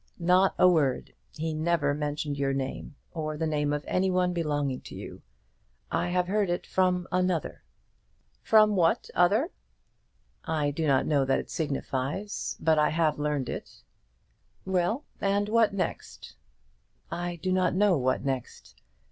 "Not 0.17 0.55
a 0.57 0.67
word. 0.67 1.13
He 1.37 1.53
never 1.53 1.93
mentioned 1.93 2.35
your 2.39 2.53
name, 2.53 2.95
or 3.11 3.37
the 3.37 3.45
name 3.45 3.71
of 3.71 3.85
any 3.87 4.09
one 4.09 4.33
belonging 4.33 4.81
to 4.81 4.95
you. 4.95 5.21
I 5.91 6.07
have 6.07 6.27
heard 6.27 6.49
it 6.49 6.65
from 6.65 7.07
another." 7.11 7.61
"From 8.41 8.75
what 8.75 9.11
other?" 9.13 9.51
"I 10.43 10.71
do 10.71 10.87
not 10.87 11.05
know 11.05 11.23
that 11.25 11.35
that 11.37 11.49
signifies, 11.51 12.57
but 12.59 12.79
I 12.79 12.89
have 12.89 13.19
learned 13.19 13.47
it." 13.47 13.83
"Well; 14.65 15.05
and 15.19 15.47
what 15.47 15.71
next?" 15.71 16.33
"I 17.11 17.35
do 17.35 17.51
not 17.51 17.75
know 17.75 17.95
what 17.95 18.25
next. 18.25 18.81